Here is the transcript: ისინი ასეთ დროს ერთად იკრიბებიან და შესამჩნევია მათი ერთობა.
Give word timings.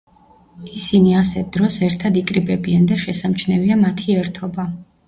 ისინი 0.79 1.13
ასეთ 1.19 1.51
დროს 1.57 1.77
ერთად 1.89 2.19
იკრიბებიან 2.23 2.91
და 2.95 2.99
შესამჩნევია 3.07 3.79
მათი 3.87 4.23
ერთობა. 4.25 4.73